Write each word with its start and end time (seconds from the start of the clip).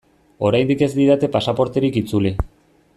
Oraindik 0.47 0.81
ez 0.87 0.89
didate 0.95 1.29
pasaporterik 1.37 2.01
itzuli. 2.05 2.37